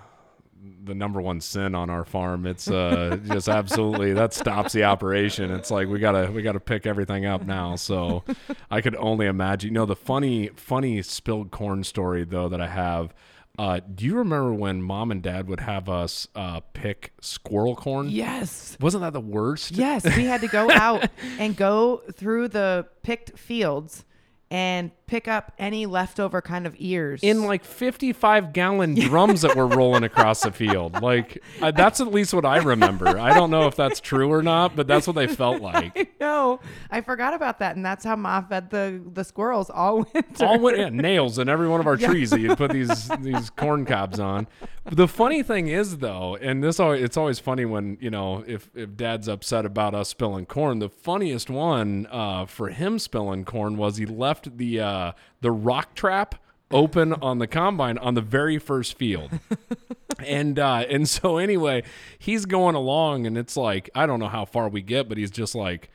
the 0.84 0.96
number 0.96 1.22
one 1.22 1.42
sin 1.42 1.76
on 1.76 1.90
our 1.90 2.06
farm. 2.06 2.46
It's 2.46 2.70
uh, 2.70 3.18
just 3.26 3.50
absolutely 3.50 4.14
that 4.14 4.34
stops 4.34 4.74
the 4.74 4.84
operation. 4.86 5.52
It's 5.52 5.70
like 5.72 5.88
we 5.88 6.00
gotta 6.00 6.32
we 6.32 6.42
gotta 6.42 6.60
pick 6.60 6.86
everything 6.86 7.26
up 7.26 7.46
now. 7.46 7.76
So 7.76 8.24
I 8.72 8.82
could 8.82 8.96
only 8.96 9.26
imagine. 9.26 9.70
You 9.70 9.74
know 9.74 9.86
the 9.86 9.96
funny 9.96 10.50
funny 10.56 11.02
spilled 11.02 11.52
corn 11.52 11.84
story 11.84 12.24
though 12.24 12.50
that 12.50 12.62
I 12.62 12.68
have. 12.68 13.14
Uh, 13.60 13.80
do 13.96 14.06
you 14.06 14.16
remember 14.16 14.54
when 14.54 14.84
mom 14.84 15.10
and 15.10 15.24
dad 15.24 15.48
would 15.48 15.62
have 15.62 15.90
us 15.90 16.28
uh, 16.36 16.60
pick 16.74 17.14
squirrel 17.22 17.76
corn? 17.76 18.08
yes. 18.08 18.78
Wasn't 18.80 19.02
that 19.02 19.14
the 19.14 19.20
worst? 19.20 19.72
Yes, 19.72 20.06
we 20.16 20.26
had 20.26 20.42
to 20.42 20.48
go 20.48 20.70
out 20.70 21.10
and 21.40 21.58
go 21.58 22.04
through 22.14 22.50
the 22.50 22.86
picked 23.02 23.38
fields 23.40 24.06
and 24.50 24.92
pick 25.08 25.27
up 25.27 25.54
any 25.58 25.86
leftover 25.86 26.42
kind 26.42 26.68
of 26.68 26.75
ears. 26.80 27.22
in 27.24 27.44
like 27.46 27.63
55 27.63 28.51
gallon 28.54 28.94
drums 29.00 29.42
that 29.42 29.56
were 29.56 29.68
rolling 29.68 30.04
across 30.04 30.42
the 30.42 30.51
field. 30.51 31.01
Like 31.01 31.42
uh, 31.62 31.72
that's 31.72 32.00
at 32.01 32.08
least 32.13 32.34
what 32.34 32.46
I 32.46 32.58
remember. 32.58 33.18
I 33.20 33.34
don't 33.34 33.50
know 33.50 33.68
if 33.68 33.75
that's 33.75 34.00
true 34.00 34.32
or 34.32 34.42
not, 34.42 34.75
but 34.75 34.88
that's 34.88 35.08
what 35.08 35.16
they 35.16 35.27
felt 35.27 35.62
like. 35.74 36.13
no, 36.20 36.60
I 36.92 37.01
forgot 37.01 37.34
about 37.34 37.60
that, 37.60 37.75
and 37.75 37.86
that's 37.86 38.04
how 38.06 38.16
Ma 38.16 38.42
fed 38.42 38.70
the 38.70 39.01
the 39.13 39.24
squirrels 39.24 39.70
all 39.70 39.98
winter. 40.13 40.46
All 40.46 40.60
went 40.60 40.77
yeah, 40.77 40.89
nails 40.89 41.39
in 41.39 41.50
every 41.50 41.68
one 41.68 41.80
of 41.80 41.88
our 41.88 41.98
trees 41.98 42.30
that 42.32 42.39
you 42.39 42.56
put 42.56 42.72
these 42.72 43.10
these 43.20 43.50
corn 43.50 43.86
cobs 43.86 44.20
on. 44.20 44.48
The 44.86 45.08
funny 45.08 45.44
thing 45.44 45.68
is 45.68 45.98
though, 45.98 46.38
and 46.38 46.63
this 46.63 46.80
always, 46.80 47.04
it's 47.04 47.18
always 47.18 47.39
funny 47.39 47.66
when 47.66 47.98
you 48.00 48.10
know 48.10 48.44
if 48.48 48.70
if 48.75 48.96
Dad's 48.96 49.27
upset 49.27 49.66
about 49.66 49.94
us 49.94 50.10
spilling 50.10 50.46
corn. 50.46 50.80
The 50.80 50.89
funniest 50.89 51.50
one 51.50 52.08
uh, 52.12 52.46
for 52.46 52.70
him 52.70 53.00
spilling 53.00 53.44
corn 53.44 53.75
was 53.77 53.98
he 53.98 54.06
left 54.06 54.37
the 54.44 54.79
uh, 54.79 55.12
the 55.41 55.51
rock 55.51 55.96
trap 55.96 56.36
open 56.72 57.13
on 57.13 57.39
the 57.39 57.48
combine 57.48 57.98
on 57.98 58.13
the 58.13 58.22
very 58.22 58.60
first 58.60 58.98
field. 58.98 59.39
and 60.25 60.60
uh 60.60 60.86
and 60.89 61.08
so 61.08 61.38
anyway, 61.38 61.84
he's 62.17 62.46
going 62.46 62.75
along 62.75 63.25
and 63.25 63.38
it's 63.38 63.56
like 63.56 63.89
I 63.96 64.06
don't 64.06 64.20
know 64.20 64.27
how 64.27 64.46
far 64.46 64.70
we 64.70 64.82
get, 64.82 65.08
but 65.08 65.17
he's 65.17 65.32
just 65.32 65.56
like 65.56 65.89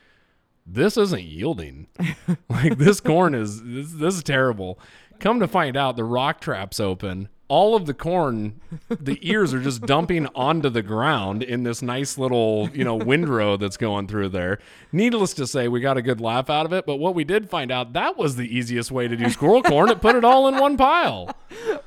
this 0.65 0.97
isn't 0.97 1.23
yielding. 1.23 1.87
like 2.49 2.77
this 2.77 2.99
corn 2.99 3.35
is 3.35 3.61
this, 3.63 3.91
this 3.93 4.15
is 4.15 4.23
terrible. 4.23 4.79
Come 5.19 5.39
to 5.39 5.47
find 5.47 5.77
out 5.77 5.95
the 5.95 6.03
rock 6.03 6.41
trap's 6.41 6.79
open. 6.79 7.29
All 7.49 7.75
of 7.75 7.85
the 7.85 7.93
corn, 7.93 8.59
the 8.89 9.19
ears 9.21 9.53
are 9.53 9.59
just 9.61 9.81
dumping 9.81 10.27
onto 10.33 10.69
the 10.69 10.81
ground 10.81 11.43
in 11.43 11.63
this 11.63 11.81
nice 11.81 12.17
little, 12.17 12.69
you 12.73 12.83
know, 12.83 12.95
windrow 12.95 13.57
that's 13.57 13.77
going 13.77 14.07
through 14.07 14.29
there. 14.29 14.59
Needless 14.91 15.33
to 15.35 15.45
say, 15.45 15.67
we 15.67 15.79
got 15.81 15.97
a 15.97 16.01
good 16.01 16.19
laugh 16.21 16.49
out 16.49 16.65
of 16.65 16.73
it, 16.73 16.85
but 16.85 16.95
what 16.95 17.13
we 17.13 17.23
did 17.23 17.49
find 17.49 17.69
out 17.71 17.93
that 17.93 18.17
was 18.17 18.37
the 18.37 18.47
easiest 18.57 18.91
way 18.91 19.07
to 19.07 19.15
do 19.15 19.29
squirrel 19.29 19.61
corn. 19.61 19.89
It 19.89 20.01
put 20.01 20.15
it 20.15 20.23
all 20.23 20.47
in 20.47 20.57
one 20.57 20.77
pile. 20.77 21.29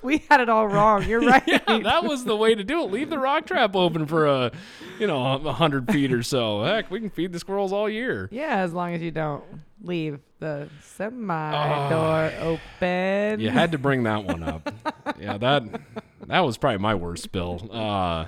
we 0.02 0.18
had 0.28 0.40
it 0.40 0.48
all 0.48 0.68
wrong. 0.68 1.02
You're 1.08 1.20
right. 1.26 1.42
Yeah, 1.46 1.78
that 1.82 2.04
was 2.04 2.24
the 2.24 2.36
way 2.36 2.54
to 2.54 2.62
do 2.62 2.82
it. 2.82 2.92
Leave 2.92 3.10
the 3.10 3.18
rock 3.18 3.46
trap 3.46 3.74
open 3.74 4.06
for 4.06 4.26
a, 4.26 4.52
you 5.00 5.06
know, 5.06 5.24
a 5.24 5.52
hundred 5.54 5.90
feet 5.90 6.12
or 6.12 6.22
so. 6.22 6.62
Heck, 6.64 6.90
we 6.90 7.00
can 7.00 7.10
feed 7.10 7.32
the 7.32 7.38
squirrels 7.40 7.72
all 7.72 7.88
year. 7.88 8.28
Yeah, 8.30 8.58
as 8.58 8.72
long 8.72 8.94
as 8.94 9.00
you 9.02 9.10
don't 9.10 9.42
leave 9.82 10.20
the 10.38 10.68
semi 10.82 11.88
door 11.88 12.32
open. 12.40 13.40
You 13.40 13.50
had 13.50 13.72
to 13.72 13.78
bring 13.78 14.04
that 14.04 14.24
one 14.24 14.42
up. 14.42 14.72
yeah, 15.20 15.38
that 15.38 15.62
that 16.26 16.40
was 16.40 16.58
probably 16.58 16.78
my 16.78 16.94
worst 16.94 17.22
spill. 17.22 17.68
Uh, 17.70 18.26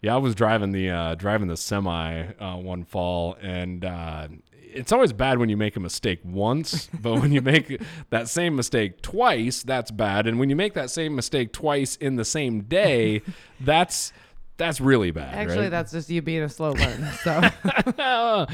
yeah, 0.00 0.14
I 0.14 0.18
was 0.18 0.34
driving 0.34 0.72
the 0.72 0.90
uh, 0.90 1.14
driving 1.14 1.48
the 1.48 1.56
semi 1.56 2.26
uh, 2.40 2.56
one 2.56 2.84
fall, 2.84 3.36
and 3.40 3.84
uh, 3.84 4.28
it's 4.52 4.92
always 4.92 5.12
bad 5.12 5.38
when 5.38 5.48
you 5.48 5.56
make 5.56 5.76
a 5.76 5.80
mistake 5.80 6.20
once, 6.24 6.88
but 7.00 7.14
when 7.14 7.32
you 7.32 7.42
make 7.42 7.80
that 8.10 8.28
same 8.28 8.54
mistake 8.54 9.02
twice, 9.02 9.62
that's 9.62 9.90
bad. 9.90 10.26
And 10.26 10.38
when 10.38 10.50
you 10.50 10.56
make 10.56 10.74
that 10.74 10.90
same 10.90 11.14
mistake 11.14 11.52
twice 11.52 11.96
in 11.96 12.16
the 12.16 12.24
same 12.24 12.62
day, 12.62 13.22
that's 13.60 14.12
that's 14.56 14.80
really 14.80 15.10
bad. 15.10 15.34
Actually, 15.34 15.62
right? 15.62 15.70
that's 15.70 15.92
just 15.92 16.10
you 16.10 16.22
being 16.22 16.42
a 16.42 16.48
slow 16.48 16.72
learner. 16.72 17.12
So 17.22 18.46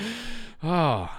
oh, 0.62 1.10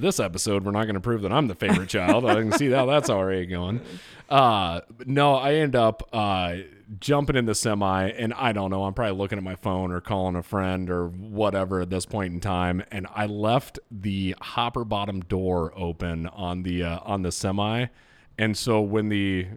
this 0.00 0.20
episode, 0.20 0.64
we're 0.64 0.72
not 0.72 0.84
going 0.84 0.94
to 0.94 1.00
prove 1.00 1.22
that 1.22 1.32
I'm 1.32 1.48
the 1.48 1.54
favorite 1.54 1.88
child. 1.88 2.24
I 2.24 2.34
can 2.34 2.52
see 2.52 2.70
how 2.70 2.86
that's 2.86 3.10
already 3.10 3.46
going. 3.46 3.80
Uh, 4.28 4.80
no, 5.06 5.34
I 5.34 5.54
end 5.54 5.76
up 5.76 6.08
uh, 6.12 6.56
jumping 7.00 7.36
in 7.36 7.46
the 7.46 7.54
semi, 7.54 8.08
and 8.08 8.32
I 8.34 8.52
don't 8.52 8.70
know. 8.70 8.84
I'm 8.84 8.94
probably 8.94 9.16
looking 9.16 9.38
at 9.38 9.44
my 9.44 9.56
phone 9.56 9.92
or 9.92 10.00
calling 10.00 10.36
a 10.36 10.42
friend 10.42 10.90
or 10.90 11.08
whatever 11.08 11.80
at 11.80 11.90
this 11.90 12.06
point 12.06 12.32
in 12.32 12.40
time, 12.40 12.82
and 12.90 13.06
I 13.14 13.26
left 13.26 13.78
the 13.90 14.34
hopper 14.40 14.84
bottom 14.84 15.20
door 15.20 15.72
open 15.76 16.26
on 16.28 16.62
the 16.62 16.82
uh, 16.84 16.98
on 17.04 17.22
the 17.22 17.32
semi, 17.32 17.86
and 18.38 18.56
so 18.56 18.80
when 18.80 19.08
the 19.08 19.48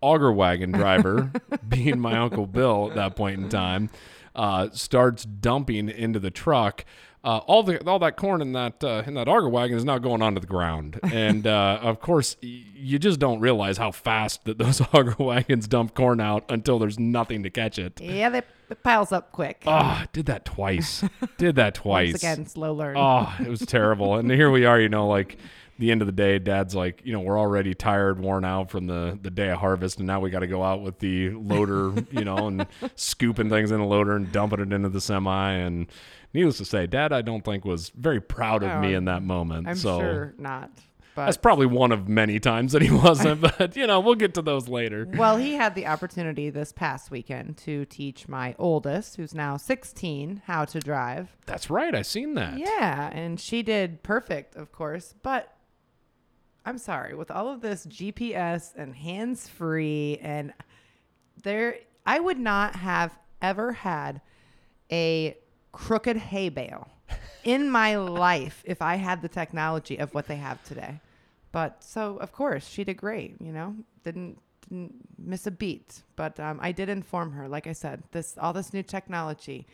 auger 0.00 0.32
wagon 0.32 0.72
driver, 0.72 1.32
being 1.68 1.98
my 1.98 2.18
uncle 2.18 2.46
Bill 2.46 2.88
at 2.90 2.96
that 2.96 3.16
point 3.16 3.40
in 3.40 3.48
time, 3.48 3.90
uh, 4.34 4.68
starts 4.72 5.24
dumping 5.24 5.88
into 5.88 6.18
the 6.18 6.30
truck. 6.30 6.84
Uh, 7.22 7.36
all 7.46 7.62
the 7.62 7.78
all 7.86 7.98
that 7.98 8.16
corn 8.16 8.40
in 8.40 8.52
that 8.52 8.82
uh, 8.82 9.02
in 9.06 9.12
that 9.12 9.28
auger 9.28 9.48
wagon 9.48 9.76
is 9.76 9.84
now 9.84 9.98
going 9.98 10.22
onto 10.22 10.40
the 10.40 10.46
ground, 10.46 10.98
and 11.12 11.46
uh, 11.46 11.78
of 11.82 12.00
course 12.00 12.36
y- 12.42 12.62
you 12.74 12.98
just 12.98 13.20
don't 13.20 13.40
realize 13.40 13.76
how 13.76 13.90
fast 13.90 14.44
that 14.46 14.56
those 14.56 14.80
auger 14.94 15.14
wagons 15.18 15.68
dump 15.68 15.94
corn 15.94 16.18
out 16.18 16.44
until 16.48 16.78
there's 16.78 16.98
nothing 16.98 17.42
to 17.42 17.50
catch 17.50 17.78
it. 17.78 18.00
yeah, 18.00 18.30
they, 18.30 18.38
it 18.70 18.82
piles 18.82 19.12
up 19.12 19.32
quick. 19.32 19.62
Oh, 19.66 20.02
did 20.14 20.24
that 20.26 20.46
twice. 20.46 21.04
did 21.36 21.56
that 21.56 21.74
twice. 21.84 22.12
Once 22.12 22.22
again, 22.22 22.46
slow 22.46 22.72
learn. 22.72 22.96
Oh, 22.96 23.30
it 23.38 23.48
was 23.48 23.60
terrible. 23.60 24.14
and 24.16 24.30
here 24.30 24.50
we 24.50 24.64
are, 24.64 24.80
you 24.80 24.88
know, 24.88 25.06
like 25.06 25.36
the 25.78 25.90
end 25.90 26.00
of 26.02 26.06
the 26.06 26.12
day, 26.12 26.38
dad's 26.38 26.74
like, 26.74 27.00
you 27.04 27.12
know, 27.12 27.20
we're 27.20 27.38
already 27.38 27.74
tired, 27.74 28.20
worn 28.20 28.44
out 28.44 28.70
from 28.70 28.86
the, 28.86 29.18
the 29.22 29.30
day 29.30 29.48
of 29.48 29.58
harvest, 29.58 29.96
and 29.98 30.06
now 30.06 30.20
we 30.20 30.28
got 30.30 30.40
to 30.40 30.46
go 30.46 30.62
out 30.62 30.82
with 30.82 30.98
the 31.00 31.30
loader, 31.30 31.92
you 32.12 32.22
know, 32.24 32.46
and 32.48 32.66
scooping 32.96 33.48
things 33.50 33.70
in 33.70 33.80
a 33.80 33.86
loader 33.86 34.14
and 34.14 34.30
dumping 34.30 34.60
it 34.60 34.72
into 34.74 34.88
the 34.90 35.00
semi. 35.00 35.52
And 35.52 35.86
needless 36.32 36.58
to 36.58 36.64
say, 36.64 36.86
dad, 36.86 37.12
I 37.12 37.22
don't 37.22 37.44
think 37.44 37.64
was 37.64 37.90
very 37.90 38.20
proud 38.20 38.62
of 38.62 38.70
oh, 38.70 38.80
me 38.80 38.94
Oh, 38.94 38.98
in 38.98 39.04
that 39.06 39.22
moment. 39.22 39.68
I'm 39.68 39.76
so 39.76 39.98
sure 39.98 40.34
not. 40.38 40.70
But 41.16 41.24
that's 41.24 41.36
probably 41.36 41.66
one 41.66 41.90
of 41.90 42.08
many 42.08 42.38
times 42.38 42.72
that 42.72 42.82
he 42.82 42.90
wasn't, 42.94 43.40
but 43.58 43.76
you 43.76 43.86
know, 43.86 44.00
we'll 44.00 44.14
get 44.14 44.34
to 44.34 44.42
those 44.42 44.68
later. 44.68 45.08
well, 45.14 45.36
he 45.36 45.54
had 45.54 45.74
the 45.74 45.86
opportunity 45.86 46.50
this 46.50 46.72
past 46.72 47.10
weekend 47.10 47.56
to 47.58 47.84
teach 47.86 48.28
my 48.28 48.54
oldest, 48.58 49.16
who's 49.16 49.34
now 49.34 49.56
16, 49.56 50.42
how 50.46 50.64
to 50.66 50.78
drive. 50.78 51.36
That's 51.46 51.68
right. 51.68 51.94
I 51.94 52.02
seen 52.02 52.34
that. 52.34 52.58
Yeah, 52.58 53.10
and 53.12 53.40
she 53.40 53.62
did 53.62 54.02
perfect, 54.02 54.54
of 54.54 54.70
course. 54.70 55.14
But 55.22 55.52
I'm 56.64 56.78
sorry, 56.78 57.14
with 57.14 57.30
all 57.30 57.48
of 57.48 57.60
this 57.60 57.86
GPS 57.86 58.74
and 58.76 58.94
hands 58.94 59.48
free, 59.48 60.18
and 60.22 60.52
there, 61.42 61.76
I 62.06 62.20
would 62.20 62.38
not 62.38 62.76
have 62.76 63.18
ever 63.42 63.72
had 63.72 64.20
a 64.92 65.36
crooked 65.72 66.16
hay 66.16 66.48
bale 66.48 66.88
in 67.44 67.70
my 67.70 67.96
life 67.96 68.62
if 68.66 68.82
I 68.82 68.96
had 68.96 69.22
the 69.22 69.28
technology 69.28 69.98
of 69.98 70.14
what 70.14 70.26
they 70.26 70.36
have 70.36 70.62
today. 70.64 71.00
But 71.52 71.82
so, 71.82 72.16
of 72.18 72.32
course, 72.32 72.68
she 72.68 72.84
did 72.84 72.96
great. 72.96 73.40
You 73.40 73.52
know, 73.52 73.76
didn't 74.04 74.38
didn't 74.68 74.94
miss 75.18 75.46
a 75.46 75.50
beat. 75.50 76.02
But 76.16 76.38
um, 76.38 76.58
I 76.62 76.72
did 76.72 76.88
inform 76.88 77.32
her, 77.32 77.48
like 77.48 77.66
I 77.66 77.72
said, 77.72 78.02
this 78.12 78.36
all 78.38 78.52
this 78.52 78.72
new 78.72 78.82
technology, 78.82 79.66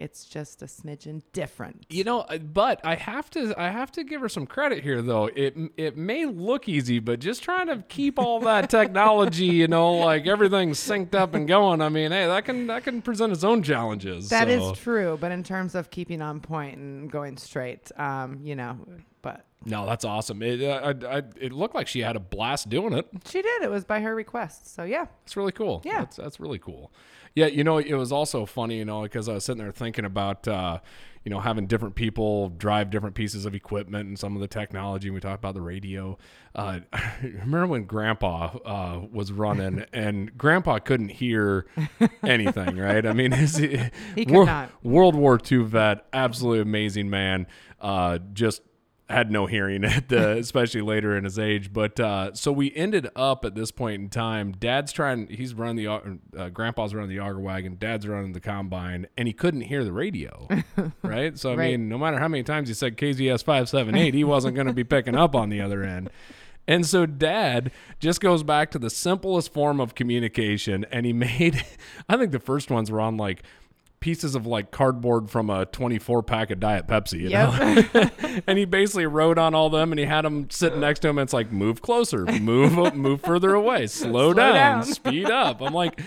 it's 0.00 0.24
just 0.24 0.62
a 0.62 0.64
smidgen 0.64 1.22
different. 1.32 1.84
You 1.90 2.04
know, 2.04 2.20
uh, 2.20 2.38
but 2.38 2.80
I 2.82 2.94
have 2.94 3.28
to 3.30 3.54
I 3.60 3.68
have 3.68 3.92
to 3.92 4.04
give 4.04 4.20
her 4.22 4.28
some 4.28 4.46
credit 4.46 4.82
here 4.82 5.02
though. 5.02 5.26
It 5.26 5.56
it 5.76 5.96
may 5.96 6.24
look 6.24 6.68
easy, 6.68 6.98
but 6.98 7.20
just 7.20 7.42
trying 7.42 7.66
to 7.66 7.84
keep 7.88 8.18
all 8.18 8.40
that 8.40 8.70
technology, 8.70 9.44
you 9.44 9.68
know, 9.68 9.92
like 9.92 10.26
everything's 10.26 10.78
synced 10.78 11.14
up 11.14 11.34
and 11.34 11.46
going. 11.46 11.82
I 11.82 11.90
mean, 11.90 12.10
hey, 12.10 12.26
that 12.26 12.46
can 12.46 12.66
that 12.68 12.84
can 12.84 13.02
present 13.02 13.32
its 13.32 13.44
own 13.44 13.62
challenges. 13.62 14.30
That 14.30 14.48
is 14.48 14.62
so. 14.62 14.74
true, 14.74 15.18
but 15.20 15.32
in 15.32 15.44
terms 15.44 15.74
of 15.74 15.90
keeping 15.90 16.22
on 16.22 16.40
point 16.40 16.78
and 16.78 17.10
going 17.10 17.36
straight, 17.36 17.92
um, 17.98 18.40
you 18.42 18.56
know, 18.56 18.78
but 19.20 19.44
No, 19.64 19.84
that's 19.86 20.04
awesome. 20.04 20.42
It 20.42 20.62
uh, 20.62 20.94
I, 21.06 21.18
I, 21.18 21.22
it 21.40 21.52
looked 21.52 21.74
like 21.74 21.86
she 21.86 22.00
had 22.00 22.16
a 22.16 22.20
blast 22.20 22.68
doing 22.68 22.92
it. 22.94 23.06
she 23.26 23.42
did. 23.42 23.62
It 23.62 23.70
was 23.70 23.84
by 23.84 24.00
her 24.00 24.14
request. 24.14 24.74
So 24.74 24.84
yeah, 24.84 25.06
That's 25.24 25.36
really 25.36 25.52
cool. 25.52 25.82
Yeah. 25.84 26.00
That's, 26.00 26.16
that's 26.16 26.40
really 26.40 26.58
cool. 26.58 26.92
Yeah, 27.36 27.46
you 27.46 27.62
know, 27.62 27.78
it 27.78 27.94
was 27.94 28.10
also 28.10 28.44
funny, 28.44 28.78
you 28.78 28.84
know, 28.84 29.02
because 29.02 29.28
I 29.28 29.34
was 29.34 29.44
sitting 29.44 29.62
there 29.62 29.70
thinking 29.70 30.04
about, 30.04 30.48
uh, 30.48 30.80
you 31.24 31.30
know, 31.30 31.38
having 31.38 31.66
different 31.68 31.94
people 31.94 32.48
drive 32.48 32.90
different 32.90 33.14
pieces 33.14 33.44
of 33.46 33.54
equipment 33.54 34.08
and 34.08 34.18
some 34.18 34.34
of 34.34 34.40
the 34.40 34.48
technology. 34.48 35.10
We 35.10 35.20
talked 35.20 35.38
about 35.38 35.54
the 35.54 35.60
radio. 35.60 36.18
Uh, 36.56 36.80
remember 37.22 37.68
when 37.68 37.84
Grandpa 37.84 38.56
uh, 38.64 39.06
was 39.12 39.30
running 39.30 39.84
and 39.92 40.36
Grandpa 40.36 40.78
couldn't 40.80 41.10
hear 41.10 41.66
anything, 42.24 42.76
right? 42.78 43.06
I 43.06 43.12
mean, 43.12 43.30
his, 43.32 43.56
He 43.58 43.78
could 44.16 44.30
Wor- 44.30 44.46
not. 44.46 44.70
World 44.82 45.14
War 45.14 45.38
II 45.50 45.64
vet, 45.64 46.06
absolutely 46.12 46.62
amazing 46.62 47.10
man. 47.10 47.46
Uh, 47.80 48.18
just 48.32 48.62
had 49.10 49.30
no 49.30 49.46
hearing 49.46 49.84
at 49.86 50.08
the, 50.08 50.36
especially 50.38 50.80
later 50.82 51.16
in 51.16 51.24
his 51.24 51.38
age. 51.38 51.72
But 51.72 51.98
uh, 52.00 52.34
so 52.34 52.52
we 52.52 52.72
ended 52.74 53.08
up 53.16 53.44
at 53.44 53.54
this 53.54 53.70
point 53.70 54.00
in 54.02 54.08
time. 54.08 54.52
Dad's 54.52 54.92
trying. 54.92 55.26
He's 55.28 55.54
running 55.54 55.76
the. 55.76 55.86
Uh, 56.36 56.48
Grandpa's 56.50 56.94
running 56.94 57.10
the 57.10 57.20
auger 57.20 57.40
wagon. 57.40 57.76
Dad's 57.78 58.06
running 58.06 58.32
the 58.32 58.40
combine, 58.40 59.06
and 59.16 59.26
he 59.28 59.32
couldn't 59.34 59.62
hear 59.62 59.84
the 59.84 59.92
radio. 59.92 60.48
right. 61.02 61.38
So 61.38 61.52
I 61.52 61.56
Right. 61.56 61.70
mean, 61.72 61.88
no 61.88 61.98
matter 61.98 62.18
how 62.18 62.28
many 62.28 62.42
times 62.42 62.68
he 62.68 62.74
said 62.74 62.96
KZS 62.96 63.42
five 63.44 63.68
seven 63.68 63.94
eight, 63.94 64.14
he 64.14 64.24
wasn't 64.24 64.54
going 64.54 64.66
to 64.66 64.72
be 64.72 64.84
picking 64.84 65.16
up 65.16 65.34
on 65.34 65.48
the 65.50 65.60
other 65.60 65.82
end. 65.82 66.10
And 66.68 66.86
so 66.86 67.04
dad 67.04 67.72
just 67.98 68.20
goes 68.20 68.42
back 68.44 68.70
to 68.72 68.78
the 68.78 68.90
simplest 68.90 69.52
form 69.52 69.80
of 69.80 69.94
communication 69.96 70.84
and 70.92 71.04
he 71.04 71.12
made 71.12 71.64
I 72.08 72.16
think 72.16 72.30
the 72.30 72.38
first 72.38 72.70
ones 72.70 72.90
were 72.92 73.00
on 73.00 73.16
like 73.16 73.42
pieces 74.00 74.34
of 74.34 74.46
like 74.46 74.70
cardboard 74.70 75.28
from 75.30 75.50
a 75.50 75.66
24 75.66 76.22
pack 76.22 76.50
of 76.50 76.58
diet 76.58 76.86
Pepsi, 76.86 77.20
you 77.20 77.28
know. 77.30 78.40
and 78.46 78.58
he 78.58 78.64
basically 78.64 79.06
wrote 79.06 79.36
on 79.38 79.54
all 79.54 79.68
them 79.70 79.92
and 79.92 79.98
he 79.98 80.06
had 80.06 80.24
them 80.24 80.48
sitting 80.50 80.80
next 80.80 81.00
to 81.00 81.08
him 81.08 81.18
and 81.18 81.26
it's 81.26 81.32
like 81.34 81.52
move 81.52 81.82
closer, 81.82 82.24
move 82.24 82.94
move 82.94 83.20
further 83.20 83.54
away, 83.54 83.86
slow, 83.88 84.32
Slow 84.32 84.32
down, 84.34 84.54
down. 84.54 84.84
speed 84.84 85.26
up. 85.30 85.60
I'm 85.60 85.74
like 85.74 86.00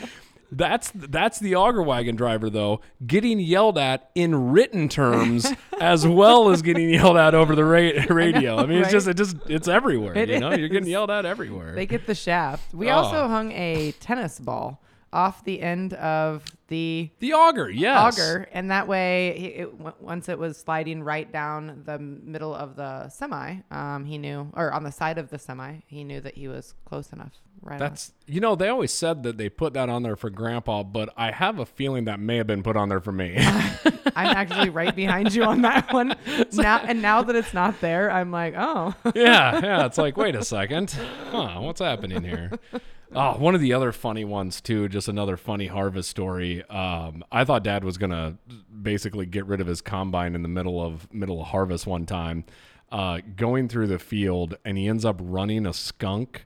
That's 0.52 0.92
that's 0.96 1.40
the 1.40 1.56
auger 1.56 1.82
wagon 1.82 2.16
driver 2.16 2.50
though, 2.50 2.82
getting 3.06 3.40
yelled 3.40 3.78
at 3.78 4.10
in 4.16 4.52
written 4.52 4.88
terms 4.90 5.52
as 5.80 6.06
well 6.08 6.50
as 6.50 6.62
getting 6.62 6.90
yelled 6.90 7.18
at 7.18 7.34
over 7.34 7.56
the 7.56 7.66
ra- 7.66 8.06
radio. 8.10 8.58
I, 8.58 8.66
mean, 8.68 8.80
it's 8.80 8.92
just 8.92 9.08
it 9.08 9.18
just 9.18 9.36
it's 9.48 9.68
everywhere. 9.68 10.16
It 10.16 10.30
you 10.30 10.40
know, 10.40 10.52
you're 10.54 10.70
getting 10.70 10.90
yelled 10.90 11.10
at 11.10 11.26
everywhere. 11.26 11.74
They 11.74 11.86
get 11.88 12.06
the 12.08 12.14
shaft. 12.16 12.74
We 12.74 12.90
Oh. 12.92 12.98
also 12.98 13.28
hung 13.28 13.52
a 13.52 13.94
tennis 13.94 14.40
ball 14.40 14.80
off 15.13 15.43
the 15.46 15.62
end 15.62 15.93
of 15.93 16.43
the 16.67 17.10
the 17.20 17.34
auger, 17.34 17.70
yes. 17.70 18.17
auger, 18.17 18.48
and 18.51 18.72
that 18.72 18.88
way, 18.88 19.55
it, 19.58 19.74
once 20.01 20.27
it 20.27 20.39
was 20.39 20.58
sliding 20.58 21.03
right 21.03 21.32
down 21.32 21.84
the 21.86 22.00
middle 22.00 22.53
of 22.53 22.75
the 22.75 23.10
semi, 23.10 23.58
um, 23.72 24.05
he 24.05 24.17
knew, 24.17 24.51
or 24.55 24.74
on 24.74 24.84
the 24.84 24.91
side 24.91 25.17
of 25.17 25.29
the 25.29 25.39
semi, 25.39 25.77
he 25.88 26.03
knew 26.03 26.20
that 26.20 26.36
he 26.36 26.48
was 26.48 26.74
close 26.86 27.13
enough. 27.13 27.34
Right. 27.62 27.79
That's 27.79 28.12
you 28.27 28.41
know 28.41 28.55
they 28.55 28.67
always 28.67 28.91
said 28.91 29.24
that 29.24 29.38
they 29.38 29.48
put 29.48 29.74
that 29.75 29.88
on 29.88 30.03
there 30.03 30.17
for 30.17 30.29
Grandpa, 30.29 30.84
but 30.84 31.13
I 31.15 31.32
have 31.32 31.60
a 31.60 31.65
feeling 31.65 32.05
that 32.05 32.20
may 32.20 32.38
have 32.38 32.48
been 32.48 32.63
put 32.63 32.75
on 32.75 32.89
there 32.89 33.00
for 33.00 33.13
me. 33.13 33.36
I'm 34.15 34.36
actually 34.36 34.70
right 34.70 34.96
behind 34.96 35.34
you 35.34 35.43
on 35.43 35.62
that 35.62 35.91
one. 35.93 36.15
Now, 36.53 36.77
and 36.79 37.01
now 37.01 37.24
that 37.24 37.36
it's 37.36 37.53
not 37.53 37.82
there, 37.82 38.12
I'm 38.12 38.32
like, 38.32 38.53
oh, 38.55 38.93
yeah, 39.15 39.60
yeah. 39.63 39.86
It's 39.86 39.98
like, 39.98 40.17
wait 40.17 40.36
a 40.36 40.43
second, 40.43 40.91
huh? 41.32 41.60
What's 41.60 41.82
happening 41.82 42.24
here? 42.24 42.51
Oh, 43.15 43.34
one 43.38 43.53
of 43.53 43.62
the 43.62 43.74
other 43.74 43.91
funny 43.91 44.25
ones 44.25 44.60
too. 44.60 44.89
Just 44.89 45.08
another 45.08 45.38
funny 45.38 45.67
harvest 45.67 46.10
story. 46.10 46.63
Um, 46.67 47.24
I 47.32 47.43
thought 47.46 47.63
Dad 47.63 47.84
was 47.84 47.98
gonna 47.98 48.38
basically 48.82 49.25
get 49.25 49.46
rid 49.46 49.62
of 49.62 49.67
his 49.67 49.82
combine 49.82 50.34
in 50.36 50.41
the 50.41 50.48
middle 50.50 50.82
of 50.84 51.12
middle 51.13 51.41
of 51.41 51.48
harvest 51.48 51.86
one 51.86 52.05
time. 52.05 52.43
Uh, 52.91 53.20
going 53.36 53.67
through 53.67 53.88
the 53.88 53.98
field, 53.98 54.55
and 54.65 54.77
he 54.77 54.88
ends 54.88 55.03
up 55.03 55.17
running 55.20 55.65
a 55.65 55.74
skunk 55.74 56.43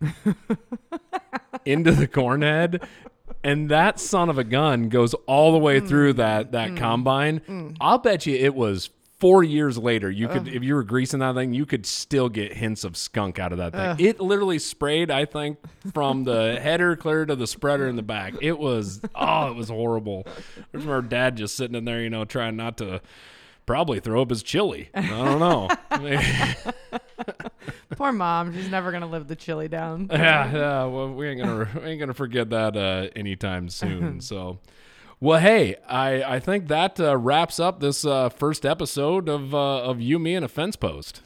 into 1.66 1.92
the 1.92 2.08
corn 2.08 2.42
head. 2.42 2.88
And 3.44 3.70
that 3.70 4.00
son 4.00 4.30
of 4.30 4.38
a 4.38 4.44
gun 4.46 4.88
goes 4.90 5.14
all 5.26 5.52
the 5.52 5.58
way 5.58 5.80
through 5.80 6.14
that 6.14 6.52
that 6.54 6.76
combine. 6.78 7.76
I'll 7.82 7.98
bet 7.98 8.26
you 8.26 8.36
it 8.36 8.56
was 8.56 8.90
four 9.20 9.44
years 9.44 9.78
later. 9.78 10.10
You 10.10 10.28
could, 10.28 10.48
if 10.48 10.64
you 10.64 10.76
were 10.76 10.84
greasing 10.84 11.20
that 11.20 11.36
thing, 11.36 11.54
you 11.54 11.66
could 11.66 11.86
still 11.86 12.30
get 12.30 12.54
hints 12.54 12.84
of 12.84 12.96
skunk 12.96 13.40
out 13.40 13.52
of 13.52 13.58
that 13.58 13.74
thing. 13.74 14.06
It 14.06 14.20
literally 14.20 14.60
sprayed. 14.60 15.10
I 15.12 15.26
think 15.26 15.58
from 15.94 16.24
the 16.24 16.60
header 16.62 16.96
clear 16.96 17.26
to 17.26 17.36
the 17.36 17.48
spreader 17.48 17.88
in 17.88 17.96
the 17.96 18.04
back. 18.04 18.36
It 18.42 18.60
was 18.60 19.02
oh, 19.16 19.48
it 19.48 19.56
was 19.56 19.70
horrible. 19.70 20.24
I 20.28 20.32
remember 20.74 21.02
Dad 21.02 21.38
just 21.38 21.56
sitting 21.56 21.76
in 21.76 21.86
there, 21.86 22.02
you 22.02 22.10
know, 22.10 22.26
trying 22.26 22.56
not 22.56 22.78
to 22.78 23.02
probably 23.66 24.00
throw 24.00 24.22
up 24.22 24.30
his 24.30 24.42
chili. 24.44 24.90
I 24.96 25.02
don't 25.08 25.40
know. 25.40 25.70
poor 27.96 28.12
mom. 28.12 28.54
She's 28.54 28.70
never 28.70 28.92
gonna 28.92 29.08
live 29.08 29.28
the 29.28 29.36
chili 29.36 29.68
down. 29.68 30.08
yeah, 30.12 30.52
yeah. 30.52 30.86
Well, 30.86 31.14
we 31.14 31.28
ain't 31.28 31.42
gonna 31.42 31.68
we 31.76 31.82
ain't 31.82 32.00
gonna 32.00 32.14
forget 32.14 32.50
that 32.50 32.76
uh, 32.76 33.10
anytime 33.16 33.70
soon. 33.70 34.22
So, 34.22 34.60
well, 35.20 35.40
hey, 35.40 35.76
I 35.88 36.36
I 36.36 36.40
think 36.40 36.68
that 36.68 37.00
uh, 37.00 37.18
wraps 37.18 37.60
up 37.60 37.80
this 37.80 38.06
uh, 38.06 38.30
first 38.30 38.66
episode 38.66 39.30
of 39.30 39.54
uh, 39.54 39.84
of 39.84 40.02
you, 40.02 40.20
me, 40.20 40.36
and 40.36 40.46
a 40.46 40.48
fence 40.48 40.76
post. 40.76 41.22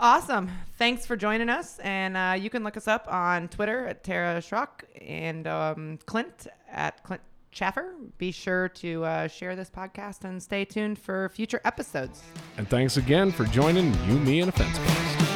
Awesome. 0.00 0.48
Thanks 0.76 1.06
for 1.06 1.16
joining 1.16 1.48
us. 1.48 1.80
And 1.80 2.16
uh, 2.16 2.36
you 2.38 2.50
can 2.50 2.62
look 2.62 2.76
us 2.76 2.86
up 2.86 3.12
on 3.12 3.48
Twitter 3.48 3.86
at 3.86 4.04
Tara 4.04 4.40
Schrock 4.40 4.84
and 5.00 5.46
um, 5.48 5.98
Clint 6.06 6.46
at 6.70 7.02
Clint 7.02 7.22
Chaffer. 7.50 7.94
Be 8.16 8.30
sure 8.30 8.68
to 8.68 9.04
uh, 9.04 9.28
share 9.28 9.56
this 9.56 9.70
podcast 9.70 10.22
and 10.24 10.40
stay 10.40 10.64
tuned 10.64 11.00
for 11.00 11.28
future 11.30 11.60
episodes. 11.64 12.22
And 12.58 12.68
thanks 12.68 12.96
again 12.96 13.32
for 13.32 13.44
joining 13.46 13.92
you, 14.06 14.18
me, 14.20 14.40
and 14.40 14.50
a 14.50 14.52
fence 14.52 14.78
post. 14.78 15.27